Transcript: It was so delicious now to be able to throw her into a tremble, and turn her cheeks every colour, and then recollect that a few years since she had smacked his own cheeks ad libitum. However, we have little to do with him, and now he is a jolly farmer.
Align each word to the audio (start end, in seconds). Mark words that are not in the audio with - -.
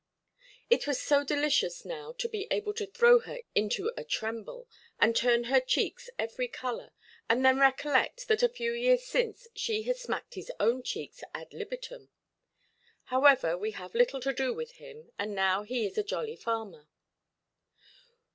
It 0.67 0.87
was 0.87 0.99
so 0.99 1.23
delicious 1.23 1.85
now 1.85 2.11
to 2.13 2.27
be 2.27 2.47
able 2.49 2.73
to 2.73 2.87
throw 2.87 3.19
her 3.19 3.37
into 3.53 3.91
a 3.95 4.03
tremble, 4.03 4.67
and 4.99 5.15
turn 5.15 5.43
her 5.43 5.59
cheeks 5.59 6.09
every 6.17 6.47
colour, 6.47 6.93
and 7.29 7.45
then 7.45 7.59
recollect 7.59 8.27
that 8.27 8.41
a 8.41 8.49
few 8.49 8.71
years 8.71 9.05
since 9.05 9.47
she 9.55 9.83
had 9.83 9.97
smacked 9.97 10.33
his 10.33 10.51
own 10.59 10.81
cheeks 10.81 11.23
ad 11.35 11.53
libitum. 11.53 12.09
However, 13.13 13.55
we 13.55 13.73
have 13.77 13.93
little 13.93 14.21
to 14.21 14.33
do 14.33 14.51
with 14.55 14.71
him, 14.81 15.11
and 15.19 15.35
now 15.35 15.61
he 15.61 15.85
is 15.85 15.99
a 15.99 16.03
jolly 16.03 16.35
farmer. 16.35 16.87